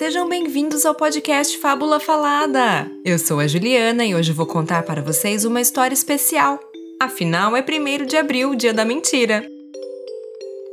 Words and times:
sejam 0.00 0.26
bem-vindos 0.26 0.86
ao 0.86 0.94
podcast 0.94 1.58
Fábula 1.58 2.00
Falada. 2.00 2.90
Eu 3.04 3.18
sou 3.18 3.38
a 3.38 3.46
Juliana 3.46 4.02
e 4.02 4.14
hoje 4.14 4.32
vou 4.32 4.46
contar 4.46 4.82
para 4.82 5.02
vocês 5.02 5.44
uma 5.44 5.60
história 5.60 5.92
especial. 5.92 6.58
Afinal, 6.98 7.54
é 7.54 7.60
1 7.60 8.06
de 8.06 8.16
abril, 8.16 8.54
dia 8.54 8.72
da 8.72 8.82
mentira. 8.82 9.46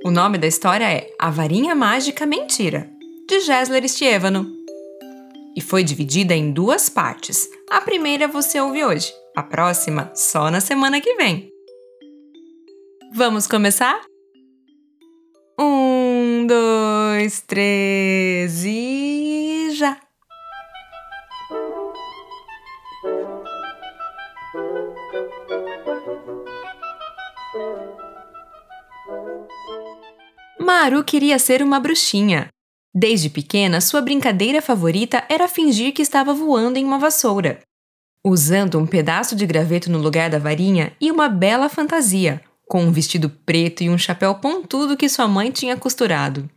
O 0.05 0.09
nome 0.09 0.37
da 0.37 0.47
história 0.47 0.89
é 0.89 1.11
A 1.19 1.29
Varinha 1.29 1.75
Mágica 1.75 2.25
Mentira, 2.25 2.89
de 3.27 3.41
Gessler 3.41 3.85
Stievano. 3.89 4.49
E 5.57 5.59
foi 5.59 5.83
dividida 5.83 6.33
em 6.33 6.49
duas 6.49 6.87
partes. 6.87 7.49
A 7.69 7.81
primeira 7.81 8.29
você 8.29 8.61
ouve 8.61 8.85
hoje, 8.85 9.11
a 9.35 9.43
próxima 9.43 10.09
só 10.15 10.49
na 10.49 10.61
semana 10.61 11.01
que 11.01 11.15
vem. 11.15 11.49
Vamos 13.13 13.45
começar? 13.45 13.99
Um, 15.59 16.47
dois, 16.47 17.41
três 17.41 18.63
e 18.63 19.06
Maru 30.67 31.01
queria 31.01 31.39
ser 31.39 31.63
uma 31.63 31.79
bruxinha. 31.79 32.49
Desde 32.93 33.29
pequena, 33.29 33.79
sua 33.79 34.01
brincadeira 34.01 34.61
favorita 34.61 35.23
era 35.29 35.47
fingir 35.47 35.93
que 35.93 36.01
estava 36.01 36.33
voando 36.33 36.77
em 36.77 36.83
uma 36.83 36.99
vassoura. 36.99 37.61
Usando 38.21 38.77
um 38.77 38.85
pedaço 38.85 39.33
de 39.33 39.45
graveto 39.45 39.89
no 39.89 39.97
lugar 39.97 40.29
da 40.29 40.37
varinha 40.37 40.91
e 40.99 41.09
uma 41.09 41.29
bela 41.29 41.69
fantasia, 41.69 42.41
com 42.67 42.83
um 42.83 42.91
vestido 42.91 43.29
preto 43.29 43.81
e 43.81 43.89
um 43.89 43.97
chapéu 43.97 44.35
pontudo 44.35 44.97
que 44.97 45.07
sua 45.07 45.25
mãe 45.25 45.51
tinha 45.51 45.77
costurado. 45.77 46.49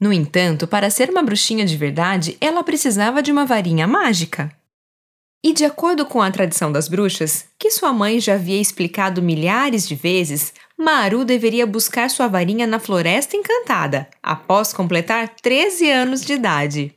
No 0.00 0.12
entanto, 0.12 0.68
para 0.68 0.88
ser 0.88 1.10
uma 1.10 1.24
bruxinha 1.24 1.66
de 1.66 1.76
verdade, 1.76 2.36
ela 2.40 2.62
precisava 2.62 3.20
de 3.20 3.32
uma 3.32 3.44
varinha 3.44 3.84
mágica. 3.84 4.56
E 5.44 5.52
de 5.52 5.64
acordo 5.64 6.06
com 6.06 6.22
a 6.22 6.30
tradição 6.30 6.70
das 6.70 6.86
bruxas, 6.86 7.46
que 7.58 7.72
sua 7.72 7.92
mãe 7.92 8.20
já 8.20 8.34
havia 8.34 8.60
explicado 8.60 9.20
milhares 9.20 9.88
de 9.88 9.96
vezes, 9.96 10.54
Maru 10.78 11.24
deveria 11.24 11.66
buscar 11.66 12.10
sua 12.10 12.26
varinha 12.26 12.66
na 12.66 12.78
Floresta 12.80 13.36
Encantada, 13.36 14.08
após 14.22 14.72
completar 14.72 15.28
13 15.40 15.88
anos 15.90 16.24
de 16.24 16.32
idade. 16.32 16.94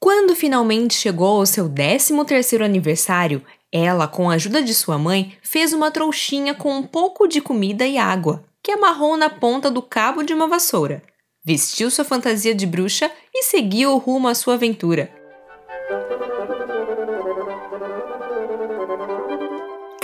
Quando 0.00 0.34
finalmente 0.34 0.94
chegou 0.94 1.38
ao 1.38 1.46
seu 1.46 1.68
13º 1.70 2.64
aniversário, 2.64 3.44
ela, 3.72 4.08
com 4.08 4.28
a 4.28 4.34
ajuda 4.34 4.62
de 4.62 4.74
sua 4.74 4.98
mãe, 4.98 5.36
fez 5.42 5.72
uma 5.72 5.90
trouxinha 5.90 6.54
com 6.54 6.76
um 6.76 6.82
pouco 6.82 7.26
de 7.26 7.40
comida 7.40 7.86
e 7.86 7.98
água, 7.98 8.44
que 8.62 8.72
amarrou 8.72 9.16
na 9.16 9.30
ponta 9.30 9.70
do 9.70 9.80
cabo 9.80 10.22
de 10.22 10.34
uma 10.34 10.48
vassoura. 10.48 11.02
Vestiu 11.44 11.90
sua 11.90 12.04
fantasia 12.04 12.54
de 12.54 12.66
bruxa 12.66 13.10
e 13.32 13.44
seguiu 13.44 13.96
rumo 13.98 14.26
à 14.26 14.34
sua 14.34 14.54
aventura. 14.54 15.15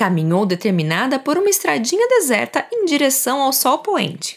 Caminhou 0.03 0.45
determinada 0.45 1.17
por 1.17 1.39
uma 1.39 1.49
estradinha 1.49 2.09
deserta 2.09 2.67
em 2.73 2.87
direção 2.87 3.41
ao 3.41 3.53
sol 3.53 3.79
poente. 3.79 4.37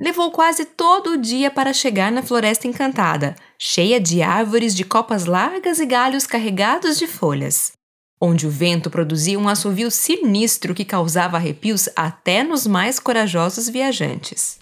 Levou 0.00 0.30
quase 0.30 0.64
todo 0.64 1.10
o 1.10 1.18
dia 1.18 1.50
para 1.50 1.74
chegar 1.74 2.10
na 2.10 2.22
Floresta 2.22 2.66
Encantada, 2.66 3.36
cheia 3.58 4.00
de 4.00 4.22
árvores 4.22 4.74
de 4.74 4.82
copas 4.82 5.26
largas 5.26 5.78
e 5.78 5.84
galhos 5.84 6.26
carregados 6.26 6.96
de 6.96 7.06
folhas 7.06 7.74
onde 8.18 8.46
o 8.46 8.50
vento 8.50 8.88
produzia 8.88 9.38
um 9.38 9.46
assovio 9.46 9.90
sinistro 9.90 10.74
que 10.74 10.86
causava 10.86 11.36
arrepios 11.36 11.90
até 11.94 12.42
nos 12.42 12.66
mais 12.66 12.98
corajosos 12.98 13.68
viajantes. 13.68 14.58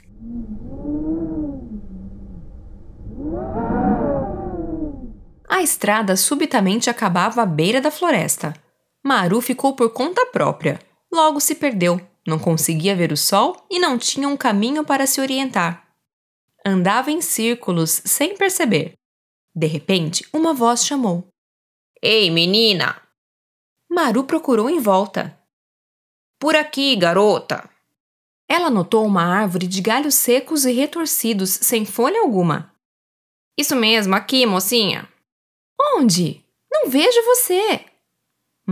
A 5.48 5.62
estrada 5.62 6.16
subitamente 6.16 6.90
acabava 6.90 7.42
à 7.42 7.46
beira 7.46 7.80
da 7.80 7.92
floresta. 7.92 8.52
Maru 9.04 9.40
ficou 9.40 9.74
por 9.74 9.90
conta 9.90 10.24
própria. 10.26 10.80
Logo 11.12 11.40
se 11.40 11.54
perdeu, 11.54 12.00
não 12.26 12.38
conseguia 12.38 12.94
ver 12.94 13.12
o 13.12 13.16
sol 13.16 13.66
e 13.68 13.78
não 13.78 13.98
tinha 13.98 14.28
um 14.28 14.36
caminho 14.36 14.84
para 14.84 15.06
se 15.06 15.20
orientar. 15.20 15.88
Andava 16.64 17.10
em 17.10 17.20
círculos 17.20 18.02
sem 18.04 18.36
perceber. 18.36 18.94
De 19.54 19.66
repente, 19.66 20.24
uma 20.32 20.54
voz 20.54 20.86
chamou: 20.86 21.26
Ei, 22.00 22.30
menina! 22.30 23.02
Maru 23.90 24.24
procurou 24.24 24.70
em 24.70 24.78
volta. 24.78 25.38
Por 26.38 26.54
aqui, 26.54 26.96
garota! 26.96 27.68
Ela 28.48 28.70
notou 28.70 29.04
uma 29.04 29.22
árvore 29.22 29.66
de 29.66 29.80
galhos 29.80 30.14
secos 30.14 30.64
e 30.64 30.72
retorcidos, 30.72 31.50
sem 31.50 31.84
folha 31.84 32.20
alguma. 32.20 32.72
Isso 33.58 33.74
mesmo, 33.76 34.14
aqui, 34.14 34.46
mocinha. 34.46 35.08
Onde? 35.96 36.44
Não 36.70 36.88
vejo 36.88 37.22
você. 37.24 37.84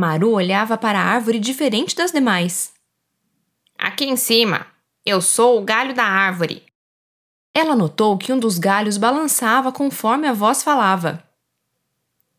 Maru 0.01 0.31
olhava 0.31 0.79
para 0.79 0.99
a 0.99 1.05
árvore 1.05 1.39
diferente 1.39 1.95
das 1.95 2.11
demais. 2.11 2.73
Aqui 3.79 4.07
em 4.07 4.17
cima. 4.17 4.67
Eu 5.05 5.21
sou 5.21 5.61
o 5.61 5.65
galho 5.65 5.95
da 5.95 6.05
árvore. 6.05 6.65
Ela 7.53 7.77
notou 7.77 8.17
que 8.17 8.33
um 8.33 8.39
dos 8.39 8.59
galhos 8.59 8.97
balançava 8.97 9.71
conforme 9.71 10.27
a 10.27 10.33
voz 10.33 10.63
falava. 10.63 11.23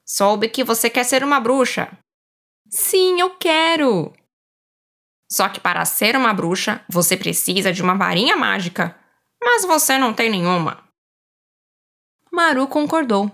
Soube 0.03 0.49
que 0.49 0.63
você 0.63 0.89
quer 0.89 1.03
ser 1.03 1.23
uma 1.23 1.39
bruxa. 1.39 1.95
Sim, 2.67 3.19
eu 3.19 3.29
quero! 3.35 4.11
Só 5.29 5.47
que 5.47 5.59
para 5.59 5.85
ser 5.85 6.15
uma 6.15 6.33
bruxa, 6.33 6.83
você 6.89 7.15
precisa 7.15 7.71
de 7.71 7.83
uma 7.83 7.95
varinha 7.95 8.35
mágica. 8.35 8.97
Mas 9.39 9.65
você 9.65 9.99
não 9.99 10.15
tem 10.15 10.31
nenhuma. 10.31 10.83
Maru 12.31 12.67
concordou. 12.67 13.31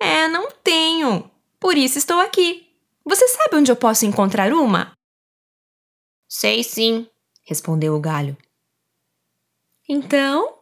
É, 0.00 0.28
não 0.28 0.52
tenho. 0.62 1.28
Por 1.58 1.76
isso 1.76 1.98
estou 1.98 2.20
aqui. 2.20 2.67
Você 3.08 3.26
sabe 3.26 3.56
onde 3.56 3.72
eu 3.72 3.76
posso 3.76 4.04
encontrar 4.04 4.52
uma? 4.52 4.92
Sei 6.28 6.62
sim, 6.62 7.08
respondeu 7.42 7.94
o 7.94 8.00
galho. 8.00 8.36
Então? 9.88 10.58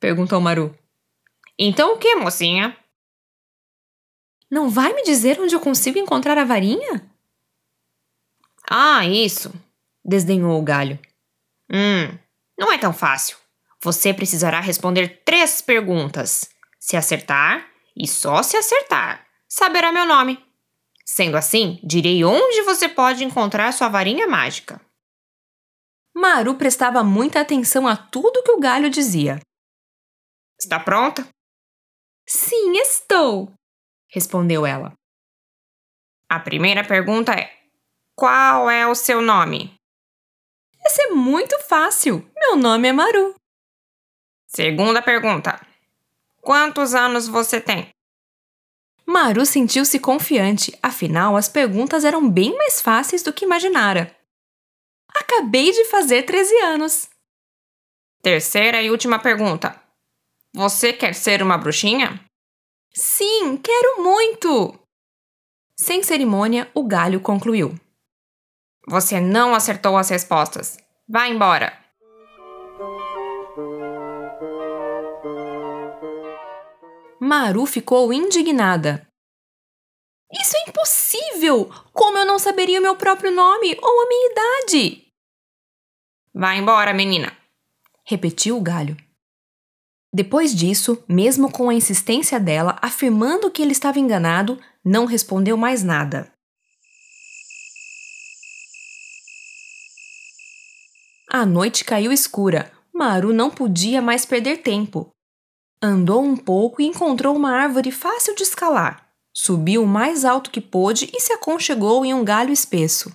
perguntou 0.00 0.40
Maru. 0.40 0.74
Então 1.58 1.92
o 1.92 1.98
que, 1.98 2.14
mocinha? 2.14 2.74
Não 4.50 4.70
vai 4.70 4.94
me 4.94 5.02
dizer 5.02 5.38
onde 5.38 5.54
eu 5.54 5.60
consigo 5.60 5.98
encontrar 5.98 6.38
a 6.38 6.44
varinha? 6.44 7.06
Ah, 8.66 9.06
isso! 9.06 9.52
desdenhou 10.02 10.58
o 10.58 10.64
galho. 10.64 10.98
Hum, 11.70 12.18
não 12.58 12.72
é 12.72 12.78
tão 12.78 12.94
fácil. 12.94 13.36
Você 13.82 14.14
precisará 14.14 14.58
responder 14.58 15.22
três 15.22 15.60
perguntas. 15.60 16.48
Se 16.80 16.96
acertar, 16.96 17.68
e 17.94 18.08
só 18.08 18.42
se 18.42 18.56
acertar, 18.56 19.26
saberá 19.46 19.92
meu 19.92 20.06
nome. 20.06 20.43
Sendo 21.06 21.36
assim, 21.36 21.78
direi 21.84 22.24
onde 22.24 22.62
você 22.62 22.88
pode 22.88 23.24
encontrar 23.24 23.72
sua 23.72 23.88
varinha 23.88 24.26
mágica. 24.26 24.80
Maru 26.14 26.56
prestava 26.56 27.04
muita 27.04 27.40
atenção 27.40 27.86
a 27.86 27.96
tudo 27.96 28.42
que 28.42 28.52
o 28.52 28.60
galho 28.60 28.88
dizia. 28.88 29.40
Está 30.58 30.80
pronta? 30.80 31.28
Sim, 32.26 32.78
estou, 32.78 33.52
respondeu 34.08 34.64
ela. 34.64 34.92
A 36.28 36.40
primeira 36.40 36.82
pergunta 36.82 37.32
é: 37.32 37.52
Qual 38.16 38.70
é 38.70 38.86
o 38.86 38.94
seu 38.94 39.20
nome? 39.20 39.74
Essa 40.84 41.02
é 41.02 41.06
muito 41.08 41.58
fácil. 41.60 42.28
Meu 42.34 42.56
nome 42.56 42.88
é 42.88 42.92
Maru. 42.92 43.34
Segunda 44.46 45.02
pergunta: 45.02 45.60
Quantos 46.40 46.94
anos 46.94 47.28
você 47.28 47.60
tem? 47.60 47.93
Maru 49.06 49.44
sentiu-se 49.44 49.98
confiante, 49.98 50.76
afinal 50.82 51.36
as 51.36 51.48
perguntas 51.48 52.04
eram 52.04 52.28
bem 52.28 52.56
mais 52.56 52.80
fáceis 52.80 53.22
do 53.22 53.32
que 53.32 53.44
imaginara. 53.44 54.14
Acabei 55.08 55.70
de 55.70 55.84
fazer 55.84 56.22
13 56.22 56.56
anos. 56.62 57.08
Terceira 58.22 58.82
e 58.82 58.90
última 58.90 59.18
pergunta: 59.18 59.80
Você 60.54 60.92
quer 60.92 61.14
ser 61.14 61.42
uma 61.42 61.58
bruxinha? 61.58 62.24
Sim, 62.92 63.56
quero 63.58 64.02
muito! 64.02 64.78
Sem 65.78 66.02
cerimônia, 66.02 66.70
o 66.72 66.84
galho 66.84 67.20
concluiu. 67.20 67.74
Você 68.88 69.20
não 69.20 69.54
acertou 69.54 69.96
as 69.96 70.08
respostas. 70.08 70.78
Vá 71.08 71.28
embora! 71.28 71.83
Maru 77.24 77.64
ficou 77.64 78.12
indignada. 78.12 79.08
Isso 80.30 80.54
é 80.58 80.68
impossível! 80.68 81.72
Como 81.90 82.18
eu 82.18 82.26
não 82.26 82.38
saberia 82.38 82.78
o 82.78 82.82
meu 82.82 82.96
próprio 82.96 83.30
nome 83.30 83.78
ou 83.80 84.02
a 84.02 84.08
minha 84.08 84.30
idade? 84.30 85.06
Vá 86.34 86.54
embora, 86.54 86.92
menina! 86.92 87.34
repetiu 88.04 88.58
o 88.58 88.60
galho. 88.60 88.94
Depois 90.12 90.54
disso, 90.54 91.02
mesmo 91.08 91.50
com 91.50 91.70
a 91.70 91.74
insistência 91.74 92.38
dela 92.38 92.78
afirmando 92.82 93.50
que 93.50 93.62
ele 93.62 93.72
estava 93.72 93.98
enganado, 93.98 94.60
não 94.84 95.06
respondeu 95.06 95.56
mais 95.56 95.82
nada. 95.82 96.30
A 101.30 101.46
noite 101.46 101.86
caiu 101.86 102.12
escura. 102.12 102.70
Maru 102.92 103.32
não 103.32 103.50
podia 103.50 104.02
mais 104.02 104.26
perder 104.26 104.58
tempo. 104.58 105.13
Andou 105.86 106.24
um 106.24 106.34
pouco 106.34 106.80
e 106.80 106.86
encontrou 106.86 107.36
uma 107.36 107.50
árvore 107.50 107.90
fácil 107.90 108.34
de 108.34 108.42
escalar. 108.42 109.06
Subiu 109.34 109.82
o 109.82 109.86
mais 109.86 110.24
alto 110.24 110.50
que 110.50 110.58
pôde 110.58 111.10
e 111.12 111.20
se 111.20 111.30
aconchegou 111.30 112.06
em 112.06 112.14
um 112.14 112.24
galho 112.24 112.50
espesso. 112.50 113.12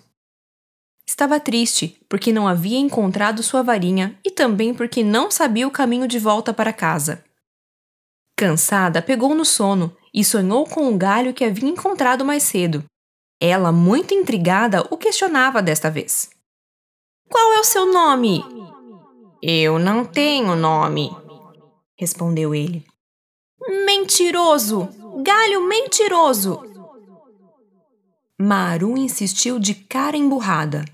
Estava 1.04 1.39
triste 1.39 2.00
porque 2.07 2.31
não 2.31 2.48
havia 2.48 2.77
encontrado 2.77 3.42
sua 3.42 3.63
varinha 3.63 4.19
e 4.24 4.30
também 4.30 4.71
porque 4.71 5.04
não 5.04 5.31
sabia 5.31 5.68
o 5.68 5.71
caminho 5.71 6.07
de 6.07 6.19
volta 6.19 6.54
para 6.54 6.71
casa. 6.71 7.25
Cansada, 8.38 9.01
pegou 9.01 9.33
no 9.33 9.45
sono 9.45 9.98
e 10.13 10.24
sonhou 10.24 10.63
com 10.63 10.94
o 10.94 10.95
galho 10.95 11.33
que 11.33 11.44
havia 11.44 11.68
encontrado 11.68 12.24
mais 12.24 12.44
cedo. 12.44 12.83
Ela, 13.42 13.72
muito 13.72 14.13
intrigada, 14.13 14.86
o 14.92 14.98
questionava 14.98 15.60
desta 15.60 15.89
vez. 15.89 16.30
Qual 17.27 17.51
é 17.54 17.60
o 17.62 17.63
seu 17.63 17.92
nome? 17.92 18.45
Eu 19.42 19.80
não 19.80 20.06
tenho 20.06 20.56
nome, 20.56 21.10
respondeu 22.00 22.56
ele. 22.56 22.88
Mentiroso! 23.86 24.88
Galho 25.22 25.68
mentiroso! 25.68 26.62
Maru 28.40 28.98
insistiu 28.98 29.60
de 29.60 29.75
cara 29.75 30.16
emburrada. 30.16 30.86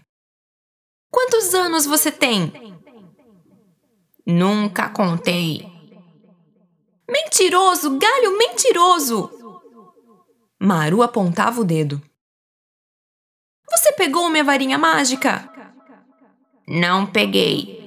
Quantos 1.11 1.53
anos 1.53 1.85
você 1.85 2.11
tem? 2.11 2.51
Nunca 4.25 4.89
contei. 4.89 5.71
Mentiroso! 7.07 7.99
Galho 7.99 8.35
mentiroso! 8.39 9.29
Maru 10.59 11.03
apontava 11.03 11.61
o 11.61 11.63
dedo. 11.63 12.01
Você 13.69 13.91
pegou 13.91 14.27
minha 14.27 14.43
varinha 14.43 14.79
mágica? 14.79 15.47
Não 16.67 17.05
peguei. 17.05 17.84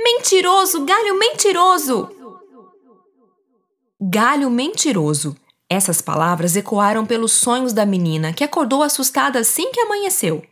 Mentiroso, 0.00 0.84
galho 0.84 1.18
mentiroso! 1.18 2.08
Galho 4.00 4.48
mentiroso. 4.48 5.36
Essas 5.68 6.00
palavras 6.00 6.54
ecoaram 6.54 7.04
pelos 7.04 7.32
sonhos 7.32 7.72
da 7.72 7.84
menina, 7.84 8.32
que 8.32 8.44
acordou 8.44 8.82
assustada 8.82 9.40
assim 9.40 9.72
que 9.72 9.80
amanheceu. 9.80 10.46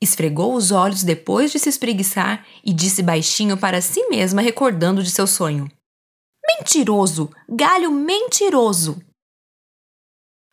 Esfregou 0.00 0.54
os 0.54 0.70
olhos 0.70 1.02
depois 1.02 1.50
de 1.50 1.58
se 1.58 1.70
espreguiçar 1.70 2.46
e 2.62 2.72
disse 2.72 3.02
baixinho 3.02 3.56
para 3.56 3.80
si 3.80 4.06
mesma, 4.08 4.42
recordando 4.42 5.02
de 5.02 5.10
seu 5.10 5.26
sonho: 5.26 5.66
Mentiroso! 6.46 7.30
Galho 7.48 7.90
mentiroso! 7.90 9.00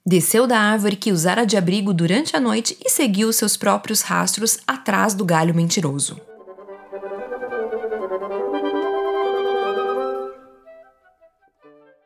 Desceu 0.06 0.48
da 0.48 0.60
árvore 0.60 0.96
que 0.96 1.12
usara 1.12 1.46
de 1.46 1.58
abrigo 1.58 1.94
durante 1.94 2.36
a 2.36 2.40
noite 2.40 2.78
e 2.84 2.90
seguiu 2.90 3.32
seus 3.32 3.58
próprios 3.58 4.02
rastros 4.02 4.60
atrás 4.66 5.14
do 5.14 5.26
galho 5.26 5.54
mentiroso. 5.54 6.20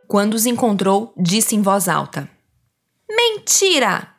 Quando 0.08 0.36
os 0.36 0.46
encontrou, 0.46 1.14
disse 1.18 1.54
em 1.54 1.62
voz 1.62 1.90
alta: 1.90 2.30
Mentira! 3.10 4.16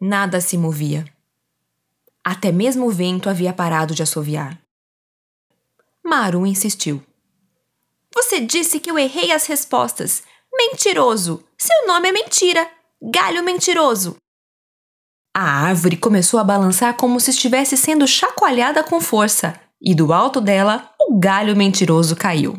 Nada 0.00 0.40
se 0.40 0.56
movia. 0.56 1.04
Até 2.24 2.50
mesmo 2.50 2.86
o 2.86 2.90
vento 2.90 3.28
havia 3.28 3.52
parado 3.52 3.94
de 3.94 4.02
assoviar. 4.02 4.58
Maru 6.02 6.46
insistiu. 6.46 7.02
Você 8.14 8.40
disse 8.40 8.80
que 8.80 8.90
eu 8.90 8.98
errei 8.98 9.30
as 9.30 9.46
respostas. 9.46 10.22
Mentiroso! 10.52 11.44
Seu 11.58 11.86
nome 11.86 12.08
é 12.08 12.12
mentira! 12.12 12.68
Galho 13.02 13.44
mentiroso! 13.44 14.16
A 15.34 15.42
árvore 15.42 15.96
começou 15.96 16.40
a 16.40 16.44
balançar 16.44 16.96
como 16.96 17.20
se 17.20 17.30
estivesse 17.30 17.76
sendo 17.76 18.06
chacoalhada 18.06 18.82
com 18.82 19.00
força, 19.00 19.54
e 19.80 19.94
do 19.94 20.12
alto 20.12 20.40
dela 20.40 20.90
o 20.98 21.18
galho 21.18 21.54
mentiroso 21.54 22.16
caiu. 22.16 22.56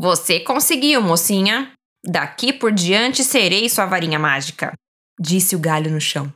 Você 0.00 0.38
conseguiu, 0.38 1.02
mocinha. 1.02 1.72
Daqui 2.06 2.52
por 2.52 2.70
diante 2.70 3.24
serei 3.24 3.68
sua 3.68 3.84
varinha 3.84 4.16
mágica, 4.16 4.72
disse 5.20 5.56
o 5.56 5.58
galho 5.58 5.90
no 5.90 6.00
chão. 6.00 6.32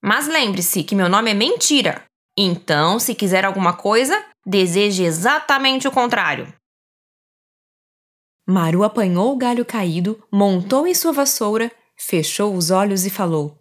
Mas 0.00 0.28
lembre-se 0.28 0.84
que 0.84 0.94
meu 0.94 1.08
nome 1.08 1.32
é 1.32 1.34
mentira. 1.34 2.04
Então, 2.38 3.00
se 3.00 3.12
quiser 3.12 3.44
alguma 3.44 3.76
coisa, 3.76 4.24
deseje 4.46 5.02
exatamente 5.02 5.88
o 5.88 5.90
contrário. 5.90 6.54
Maru 8.46 8.84
apanhou 8.84 9.32
o 9.32 9.36
galho 9.36 9.64
caído, 9.64 10.22
montou 10.30 10.86
em 10.86 10.94
sua 10.94 11.12
vassoura, 11.12 11.72
fechou 11.98 12.54
os 12.54 12.70
olhos 12.70 13.04
e 13.04 13.10
falou: 13.10 13.58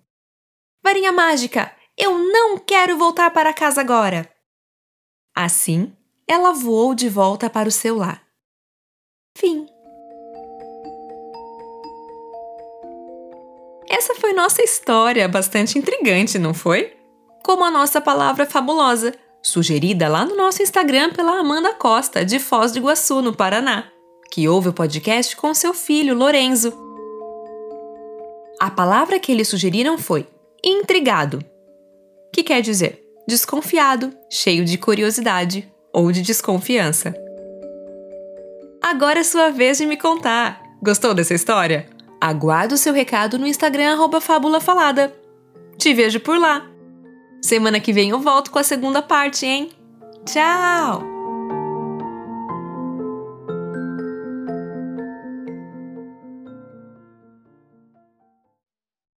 Varinha 0.84 1.12
mágica, 1.12 1.76
eu 1.98 2.16
não 2.16 2.60
quero 2.60 2.96
voltar 2.96 3.32
para 3.32 3.54
casa 3.54 3.82
agora. 3.82 4.32
Assim, 5.36 5.92
ela 6.28 6.54
voou 6.54 6.94
de 6.94 7.10
volta 7.10 7.50
para 7.50 7.68
o 7.68 7.72
seu 7.72 7.98
lar. 7.98 8.21
Fim. 9.38 9.66
Essa 13.90 14.16
foi 14.16 14.34
nossa 14.34 14.62
história, 14.62 15.28
bastante 15.28 15.78
intrigante, 15.78 16.40
não 16.40 16.54
foi? 16.54 16.94
Como 17.44 17.64
a 17.64 17.72
nossa 17.72 18.00
palavra 18.00 18.46
fabulosa, 18.46 19.14
sugerida 19.42 20.08
lá 20.08 20.26
no 20.26 20.36
nosso 20.36 20.62
Instagram 20.62 21.12
pela 21.12 21.40
Amanda 21.40 21.74
Costa, 21.74 22.24
de 22.24 22.40
Foz 22.40 22.72
do 22.72 22.80
Iguaçu, 22.80 23.22
no 23.22 23.36
Paraná, 23.36 23.90
que 24.32 24.48
ouve 24.48 24.70
o 24.70 24.74
podcast 24.74 25.36
com 25.36 25.54
seu 25.54 25.74
filho 25.74 26.16
Lorenzo. 26.16 26.74
A 28.60 28.70
palavra 28.70 29.20
que 29.20 29.32
eles 29.32 29.48
sugeriram 29.48 29.98
foi 29.98 30.28
intrigado, 30.64 31.44
que 32.34 32.44
quer 32.44 32.62
dizer 32.62 33.02
desconfiado, 33.28 34.14
cheio 34.30 34.66
de 34.66 34.78
curiosidade 34.78 35.72
ou 35.94 36.12
de 36.12 36.22
desconfiança. 36.22 37.14
Agora 38.92 39.22
é 39.22 39.24
sua 39.24 39.52
vez 39.52 39.78
de 39.78 39.86
me 39.86 39.96
contar. 39.96 40.62
Gostou 40.84 41.14
dessa 41.14 41.34
história? 41.34 41.90
Aguardo 42.20 42.76
o 42.76 42.78
seu 42.78 42.94
recado 42.94 43.40
no 43.40 43.48
Instagram 43.48 43.98
@fabulafalada. 44.20 45.16
Te 45.78 45.94
vejo 45.94 46.20
por 46.20 46.38
lá. 46.38 46.68
Semana 47.42 47.80
que 47.80 47.94
vem 47.94 48.10
eu 48.10 48.20
volto 48.20 48.52
com 48.52 48.60
a 48.60 48.64
segunda 48.64 49.02
parte, 49.02 49.46
hein? 49.46 49.72
Tchau! 50.26 51.11